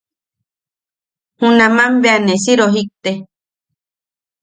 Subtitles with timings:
[1.39, 3.11] Junaman bea ne si rojikte.